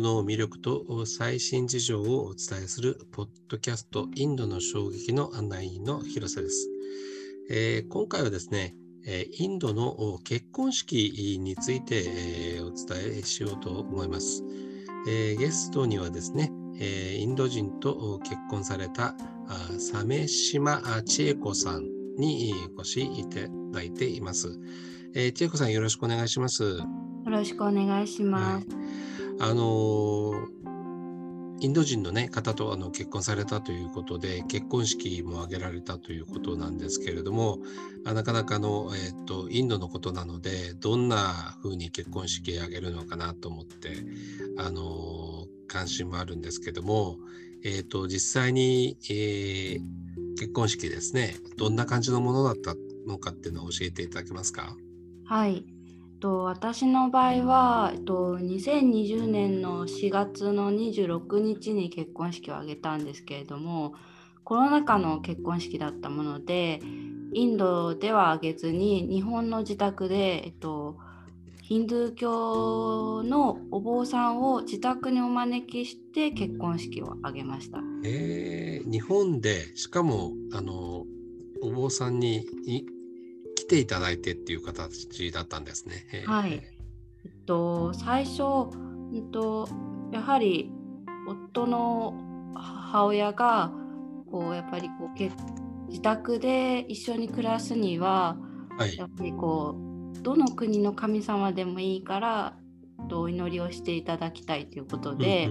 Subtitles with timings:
[0.00, 6.68] ドの魅力と最新事情をお伝えするポッドキャストインドの衝撃の案内員の広瀬です、
[7.50, 8.74] えー、今回はですね
[9.38, 14.44] インドの結婚式についてお伝えしようと思います。
[15.06, 19.14] ゲストにはですね、インド人と結婚された
[19.78, 21.86] 鮫島千恵子さん
[22.18, 23.40] にお越しいた
[23.72, 24.60] だいています。
[25.14, 26.62] 千恵子さんよろしくお願いします。
[26.62, 26.84] よ
[27.24, 28.68] ろしくお願いします。
[28.68, 29.09] はい
[29.40, 30.32] あの
[31.62, 37.58] インド人の、ね、方とあの結婚されたということで結婚式も挙げられたということなんですけれども
[38.04, 43.90] なかなかの、えーと、インドのことなのでどんな風に結婚式挙げるのかなと思って
[44.58, 47.18] あの関心もあるんですけども、
[47.62, 49.80] えーと、実際に、えー、
[50.38, 52.74] 結婚式ですねどんな感じのものだった
[53.06, 54.76] のかっていうのを教えていただけますか？
[55.26, 55.64] はい。
[56.20, 63.94] と私の場合は、えっと、2020年の4月の26日に結婚式を挙げたんですけれども
[64.44, 66.80] コロナ禍の結婚式だったもので
[67.32, 70.96] インドでは挙げずに日本の自宅で、えっと、
[71.62, 77.78] ヒンドゥー教のお坊さんを自宅にお招きして結婚式を挙げました。
[78.04, 81.04] えー、日本でしかもあの
[81.62, 82.44] お坊さんに
[83.70, 86.24] ていただいてっていう形だったんですね。
[86.26, 86.54] はい。
[86.54, 88.42] えっと最初、
[89.14, 89.68] えっと
[90.12, 90.72] やはり
[91.28, 93.72] 夫の母親が
[94.28, 98.36] こうやっぱりこう自宅で一緒に暮らすには、
[98.76, 99.76] はい、やっぱりこ
[100.16, 102.56] うどの国の神様でもいいから
[103.12, 105.48] お祈りをしていただきたいということで、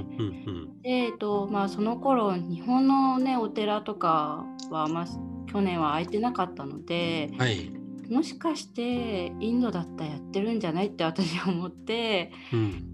[0.83, 5.05] でえっとまあ、その頃日本の、ね、お寺とかは、まあ、
[5.47, 7.78] 去年は空いてなかったので、はい、
[8.09, 12.31] もしかしてインドだったらやってるんじゃないって私は思って、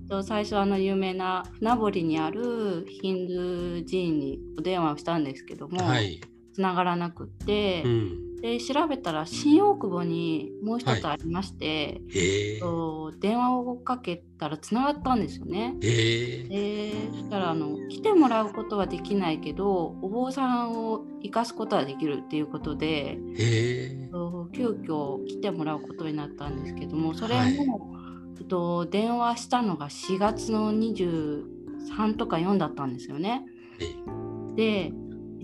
[0.09, 6.19] うん、最初あの有名な船堀にあるヒンドゥー寺院にお電話をしたんですけども、はい、
[6.53, 15.75] 繋がらなくって、うん、で調べたら新大久保にもう一つありまして、はい、と電話をかけたら繋がったんですよね。
[15.79, 23.17] でそしたらあの来てもらうことはできないけどお坊さんを生かすことはできるっていうことで
[24.55, 27.45] 急遽来てもらうことになったんですけどもそれも、は
[28.39, 33.43] い、と電話したのが4月の23とか4だったんですよね。
[34.55, 34.93] で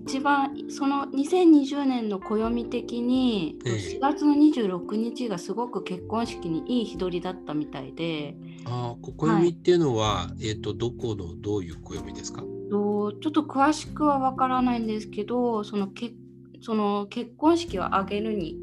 [0.03, 8.35] 一番その2020年の暦的に4月の26日がすごく結婚式にいい日取りだったみたいで。
[8.65, 12.43] ああ暦っていうのは、はい、えーと、どこのどういう暦ですか？
[12.71, 16.13] とちょっと詳しくはわからないんですけどそのけ
[16.61, 18.55] その結婚式を挙げるに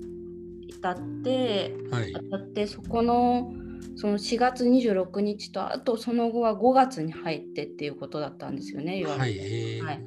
[0.69, 3.53] 至って、はい、当たってそこの
[3.97, 9.05] その4月26日とあとその後は5月に入ってっていうことだったんですよね。
[9.05, 10.07] はい、はい、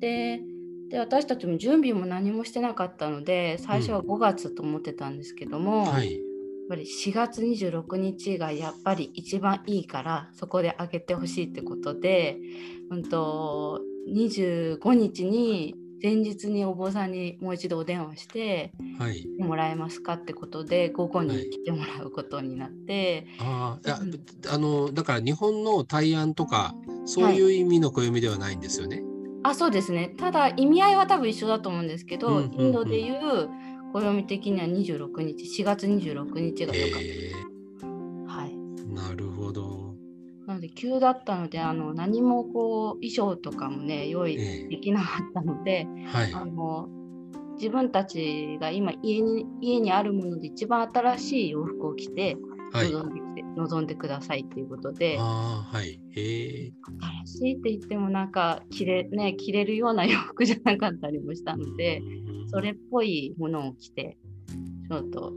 [0.00, 0.40] で
[0.88, 6.20] で私たちも準備も何もしてなかったので最初は5月と思ってたんですけども、うんはい、やっ
[6.68, 12.38] ぱり4月26日がやっぱり一番いいからそこで開けてほしいってことで、
[12.90, 24.00] うんと、25日に前日にお坊さんにもう一度お電話して「はい、もらえますか?」ってことで午後に来てもらうことになって、はい、あ
[24.50, 26.74] あのだから日本の対案とか
[27.04, 28.96] そういう意味の暦ではないんですよね。
[28.96, 29.12] はい
[29.44, 30.14] あそうですね。
[30.16, 33.48] ただ意味合いは多分一緒だと思うんですけど、うんうんうん、インドでいう
[33.92, 36.98] 暦的には26日4月26日がよか。
[36.98, 37.51] った、えー、
[40.62, 44.36] で急だったのであの何もこう衣装とかもね用意
[44.68, 46.86] できなかったので、えーはい、あの
[47.56, 52.36] 自分たちが今家に家にあるもので一番新しい洋服を着て
[52.74, 56.00] 臨んで望んでくださいっていうことで、あはい、
[57.26, 62.02] 新しいって言ってもなんか着れ,、ね、着れるような洋服じゃなかったりもしたので、
[62.46, 64.16] それっぽいものを着て
[64.88, 65.32] ちょっと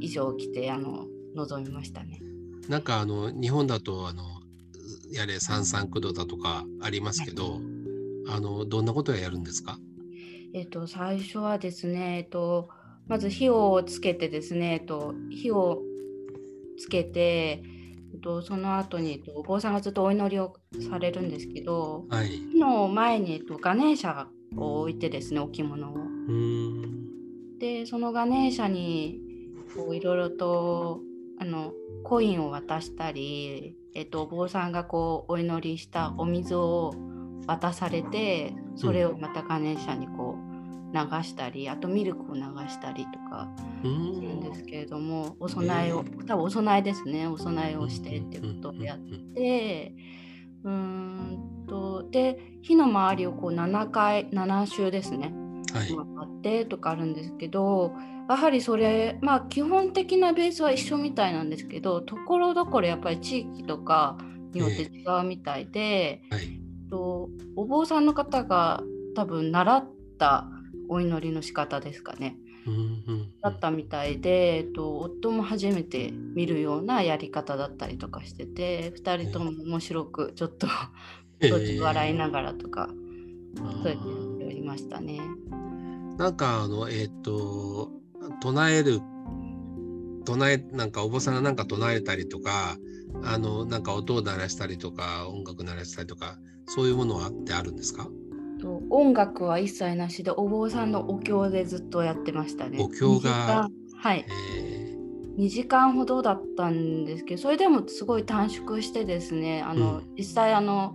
[0.00, 1.06] 衣装を着てあの
[1.36, 2.29] 臨みましたね。
[2.70, 4.22] なんかあの日本だとあの
[5.12, 7.60] やれ三三九度だとかありますけど、はい、
[8.36, 9.76] あのどんなことをやるんですか？
[10.54, 12.68] えっと最初はですねえっと
[13.08, 15.82] まず火をつけてですね、えっと、火を
[16.78, 17.64] つけて、
[18.12, 20.54] えっと、その後に、えっと、お坊さんがずっとお祈りを
[20.88, 24.26] されるんですけど、はい、の前に、えっと、ガネーシャ
[24.56, 25.96] を置いてですね置物を。
[27.58, 29.18] でそのガネーシャに
[29.74, 31.00] こういろいろと
[31.40, 31.72] あの
[32.04, 36.94] コインを渡したり、えっと、お坊さんがこうお祈りしたお水を
[37.46, 40.50] 渡されてそれをまたガネーシャにこう
[40.92, 43.48] 流したりあとミルクを流したりとか
[43.84, 44.66] うするんですん。
[44.66, 48.98] けれどもお供えを多分お供えですねお供えをしてっていうことをやっ
[49.34, 49.94] て
[50.64, 55.32] うーんとで火の周りをこう7回7周ですね
[55.72, 55.88] はい。
[55.88, 55.96] 回
[56.26, 57.92] ってとかあるんですけど
[58.30, 64.18] やはりそれまあ基本的なベースは一緒みたいなんですけどところどころやっぱり地域とか
[64.52, 66.60] によって違うみたいで、はい。
[66.90, 68.82] とお坊さんの方が
[69.14, 69.88] 多分習っ
[70.18, 70.48] た
[70.88, 72.36] お祈りの仕方ですかね。
[72.66, 72.74] うん
[73.06, 80.66] うんだったみたいで、えっと、夫も初めて見るようなやり方だったりとかしてて2人とも面白くちょっと
[81.40, 82.90] 途中笑いながらとか、
[83.56, 85.20] そうやってやりましたね。
[86.18, 87.99] なんかあのえっ、と
[88.40, 89.00] 唱える
[90.24, 92.76] 唱えなんかお坊さんがなんか唱えたりとか
[93.24, 98.08] あのなんか音を鳴らしたりとか音楽鳴らしたりとかそういうものはってあるんですか？
[98.60, 102.78] と音楽は一切なしでお坊さんのお経でずっとやってましたね。
[102.80, 104.96] お経が2時間はいえ
[105.38, 110.94] 2時間ほどだったんですけどそれでもすごい短縮してですねあの、う実際あの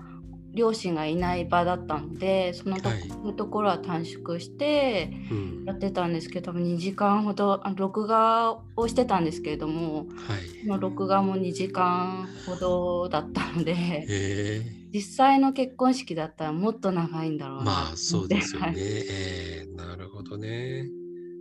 [0.56, 10.64] 両親がいない場だったのでそのと,、はいところは短縮してーうんやってたんですけど多分2時間ほど録画をしてたんですけれどもはい。
[10.64, 13.76] その録画も2時間ほどだったので
[14.10, 14.62] え
[14.94, 18.68] 実際の結婚式だったらもっと長いんだろうー、なまあそうですよね。
[18.68, 20.88] はいえー、なるほどね。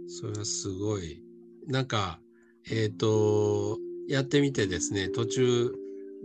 [0.08, 1.22] それはすごい。
[1.68, 2.18] なんか
[2.68, 3.78] えっ、と
[4.08, 5.72] やってみてですね途中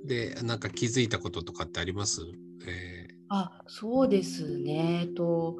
[0.06, 2.21] でなんか気づいたこととかってあります？
[2.69, 5.01] えあそうですね。
[5.04, 5.57] えっと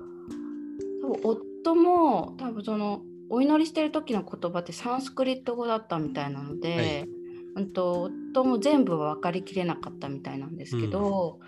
[1.02, 7.10] 多分夫も多分そのお祈りしてる時の言葉ってサンスクリット語だったみたいなので、はい
[7.56, 11.40] うんと夫も全部は分かりきれなかったみたいなんですけど、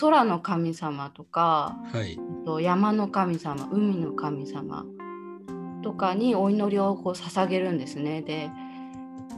[0.00, 2.18] 空の神様とかーはい。
[2.44, 4.84] と山の神様海の神様
[5.82, 8.22] とかにお祈りをこう捧げるんですね。
[8.22, 8.50] で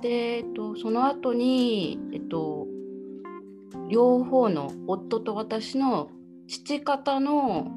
[0.00, 2.66] で、えっと、その後に、えっと、
[3.88, 6.10] 両方の夫と私の
[6.48, 7.70] 父方の、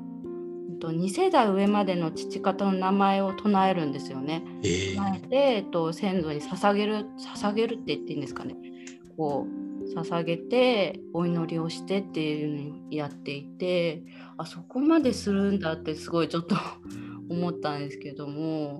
[0.69, 4.43] えっと、2世代上までの父方の名前を唱えるんですよね。
[4.63, 8.55] えー唱えて、えっと、先祖に捧げる捧げるって言っていいんですかね。
[9.15, 14.03] こう捧げてお祈りをしてっていうのをやっていて
[14.37, 16.55] あそこまでするんだってすごいちょっと
[17.29, 18.79] 思ったんですけども、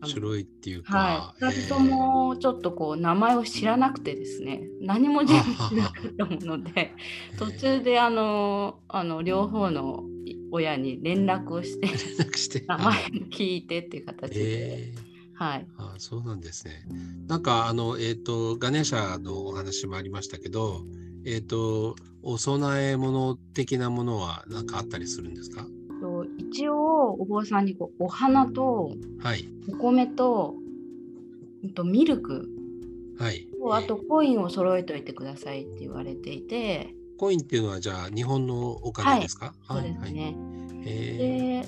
[0.00, 4.62] 面白いっていうか、はい、2人とえーもちょっとこう名前を知らなくてですね。
[4.80, 6.94] 何も準備しなかったもので
[7.38, 10.04] 途中であのあの両方の
[10.50, 15.08] 親に連絡をして連絡して 名前を聞いてっていう形で、えー。
[15.34, 16.84] はい、あそうなんですね。
[17.28, 20.84] なんかあのえっ、とガネーシャのお話もありましたけど、
[21.24, 25.64] えっ、とお供え物的なものは何かあったりするんですか？
[26.36, 30.54] と一応お坊さんにこうお花とはいお米と
[31.62, 32.48] うんとミルク
[33.18, 33.48] はい。
[33.60, 39.54] とあとコインを揃えておいてくださいって言われていてコインっていうのはじゃあ日本のお金ですか？
[39.68, 40.12] そうですはい。
[40.12, 40.36] ね。
[40.86, 41.64] え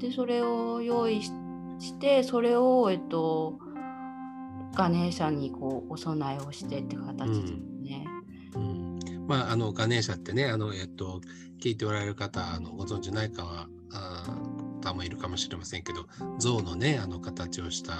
[0.00, 1.30] ででそれを用意し
[1.78, 3.58] してそれを、えっと、
[4.74, 7.58] ガネーシャにこうお供えをしてって形ですね。
[9.26, 11.20] まああのガネーシャってねあのえっ、と
[11.60, 13.68] 聞いておられる方あのご存知ないかは
[14.82, 16.06] 方もいるかもしれませんけど
[16.38, 17.92] 象のねあの形をした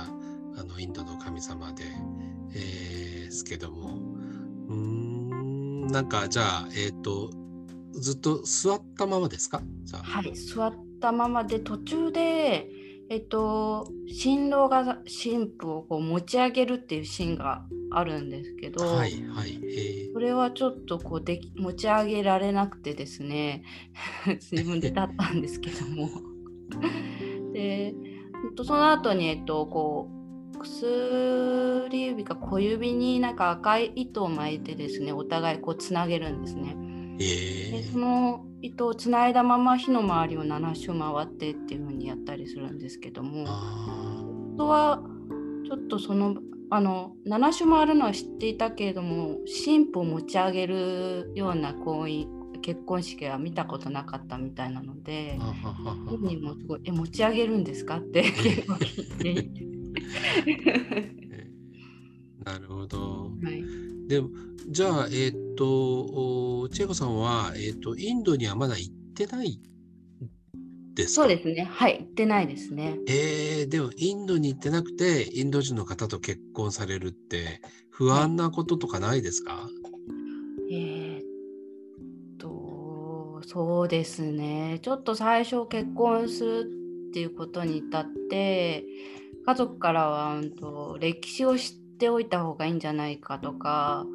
[0.59, 1.85] あのインドの神様で、
[2.55, 3.99] えーすけども。
[4.69, 7.31] うんなんかじゃあえっ、と
[7.93, 9.63] ずっと座ったままですか？
[10.03, 12.69] はい、座ったままで途中で、
[13.09, 23.63] えっと、新郎が新婦をこう持ち上げるっていうシーンがあるんですけど、はいはいえそれはちょっとこうでき持ち上げられなくてですね
[24.27, 26.09] 自分で立ったんですけども
[27.53, 27.95] で
[28.65, 30.09] その後にえっとこ
[30.55, 36.77] う薬指か小指になんか赤い糸を巻いてですねお互いこうつなげるんですね。
[37.19, 37.93] でー。
[37.93, 45.03] その糸をつないだまま火の周りを7周回ってっていう風にやったりするんですけどもあ夫は
[45.67, 46.37] ちょっとその
[46.71, 52.27] あの7周回るのは知っていたけれども新婦を持ち上げるような婚姻
[52.61, 55.39] 結婚式は見たことなかったみたいなので
[56.07, 59.51] 本人もすごい「え持ち上げるんですか?」って 結構聞いて
[62.47, 63.31] なるほど。
[63.43, 63.65] はい
[64.09, 64.29] でも
[64.69, 69.61] じゃあ、えっ、と、おチェコさんは、えっ、と、インドにはまだ行ってない
[70.95, 71.23] ですか？
[71.23, 72.99] そうですねはい行ってないですね。
[73.09, 77.61] えーでも、インドに行ってなくて、インド人の方と結婚されるって、
[77.91, 79.69] 不安なこととかないですか、
[80.71, 84.79] えーっとそうですね。
[84.83, 86.71] ちょっと最初結婚する
[87.11, 88.85] っていうことに至って
[89.45, 94.07] 家族からは、うんと、歴史を知っておいた方がいいんじゃないかとか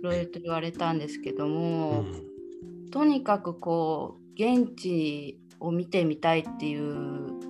[0.00, 7.40] いろいろと言われたんですけども、うん、とにかくこう現地を見てみたいっていう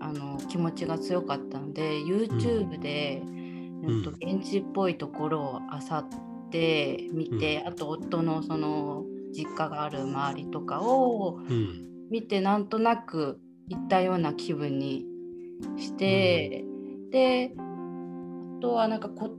[0.00, 6.08] あの気持ちが強かったので YouTube で、うん、と現地っぽいところを漁っ
[6.50, 11.40] て見て、うん、あと夫のその実家がある周りとかを
[12.10, 15.06] 見て、なんとなく行ったような気分に
[15.76, 16.66] して、う
[17.08, 17.62] ん、であ
[18.64, 19.36] とはなんかこ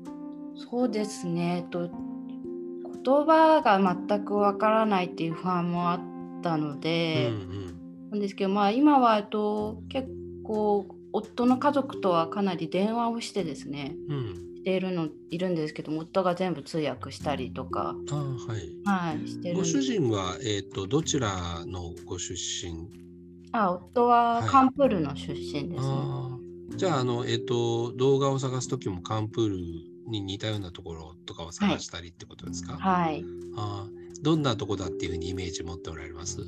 [0.55, 5.99] そうですねと言葉が全くわからないっていう不安もあっ
[6.43, 10.07] たので、うんうん、なんですけどまあ今はと結
[10.43, 18.23] 構夫の家族とはかなり電話をしてですね、うん、しているのいるんですけど夫が全部通訳したりとか、あは
[18.57, 22.89] い、はい、してるご主人は、えーと、どちらのご出身？
[23.53, 25.69] あ夫はカンプールの出身ですね。
[25.77, 26.34] はい、
[26.75, 29.57] じゃああの、えーと、動画を探す時もカンプール
[30.09, 33.23] に似たようなところとかを探したりってことですか、はい、
[33.57, 33.87] あ
[34.21, 36.41] どんなとこだっていうふうにイメージ持っておられます？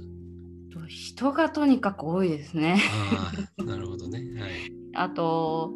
[0.90, 2.80] 人がとにかく多いですね。
[3.58, 4.20] あなるほどね。
[4.40, 4.52] はい、
[4.94, 5.74] あと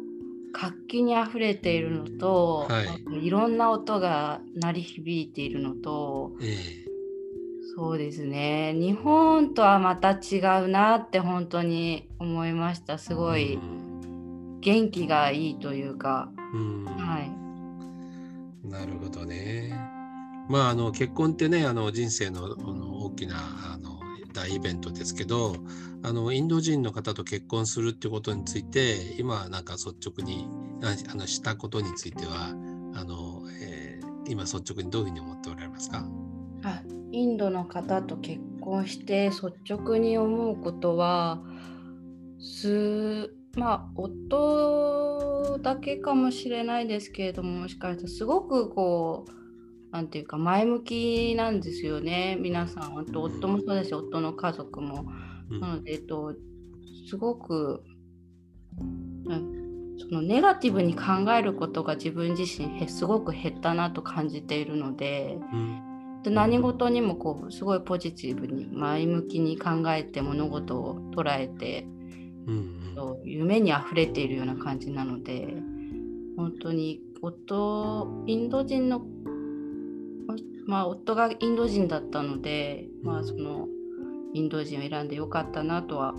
[0.54, 2.82] 活気にあふれているのと、は
[3.12, 6.56] い、いろんな音が鳴り響いているのと、えー、
[7.76, 8.72] そうですね。
[8.74, 12.96] 日本とはまた違うなって本当に思いました。
[12.96, 13.58] すごい
[14.62, 19.76] 元気がいいというか、うはい、なるほどね。
[20.48, 23.36] まああの結婚ってねあの人生のあの大きな
[23.74, 24.00] あの
[24.32, 25.56] 大イベントですけど
[26.02, 30.48] あのインド人の方と結婚するってことについて今なんか率直に
[30.82, 32.50] あのしたことについては
[32.94, 36.04] あの、えー、今率直にどういうふうに思っておられますか？
[36.64, 41.40] あインドの方と結婚して率直に思うことは
[42.38, 55.04] すまあ夫だけかもしれないですけれどももしかしたらすごくこうなんていうか前向きなんですよね皆さんと夫もそうですし夫の家族も。
[55.60, 56.34] なので、えっと、
[57.06, 57.82] すごく、
[59.26, 65.38] うん、そのネガティブに考えることが自分自身すごく減ったなと感じているので。
[66.22, 71.84] で何事にもこうすごいポジティブに前向きに考えて物事を捉えて、
[72.46, 75.54] うん、夢にあふれているような感じなので
[76.36, 79.02] 本当に夫インド人の
[80.66, 83.68] まあ、夫がインド人だったので、まあ、その
[84.32, 86.14] インド人を選んでよかったなとは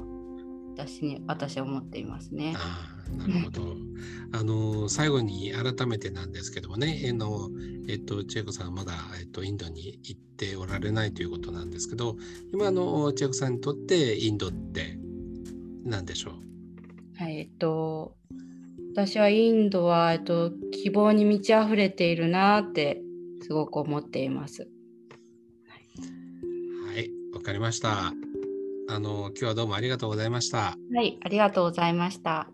[0.75, 2.53] 私に私は思っていますね。
[2.55, 3.75] あなるほど。
[4.33, 7.49] あの最後に改めてなんですけどもね、えの
[7.87, 12.17] えっと千恵子さんはまだえっとインドに行っておられないということなんですけど、
[12.51, 14.97] 今の千恵子さんにとってインドって
[15.83, 16.33] 何でしょう？
[17.23, 18.15] はい、えっと
[18.93, 23.01] 私はインドはえっと希望に満ち溢れているなって
[23.41, 24.67] すごく思っています。
[26.93, 28.13] はい、わかりました。
[28.89, 30.77] あの今日はどうもありがとうございました。
[30.93, 32.49] はい、ありがとうございました。